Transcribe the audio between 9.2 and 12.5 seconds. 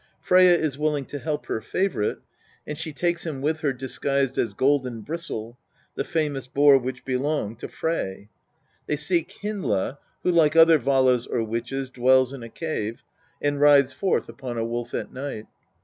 Hyndla, who, like other valas or witches, dwells in a